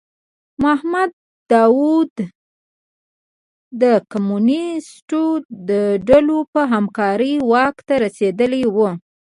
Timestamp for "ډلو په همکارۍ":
6.09-7.33